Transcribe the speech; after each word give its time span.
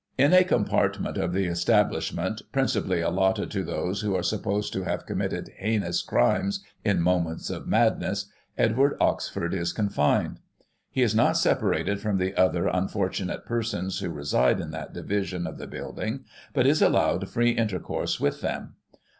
In 0.17 0.33
a 0.33 0.43
compartment 0.43 1.15
of 1.19 1.31
the 1.31 1.45
establishment, 1.45 2.41
principally 2.51 3.01
cJlotted 3.01 3.51
to 3.51 3.63
those 3.63 4.01
who 4.01 4.15
are 4.15 4.23
supposed 4.23 4.73
to 4.73 4.81
have 4.81 5.05
committed 5.05 5.51
heinous 5.57 6.01
crimes 6.01 6.63
in 6.83 7.03
moments 7.03 7.51
of 7.51 7.67
madness, 7.67 8.25
Edward 8.57 8.97
Oxford 8.99 9.53
is 9.53 9.71
confined. 9.71 10.39
He 10.89 11.03
is 11.03 11.13
not 11.13 11.37
separated 11.37 11.99
from 12.01 12.17
the 12.17 12.33
other 12.35 12.63
tmfortunate 12.63 13.45
persons 13.45 13.99
who 13.99 14.09
reside 14.09 14.59
in 14.59 14.71
that 14.71 14.91
division 14.91 15.45
of 15.45 15.59
the 15.59 15.67
building, 15.67 16.21
but 16.51 16.65
is 16.65 16.81
allowed 16.81 17.29
free 17.29 17.51
intercourse 17.51 18.19
with 18.19 18.41
them. 18.41 18.77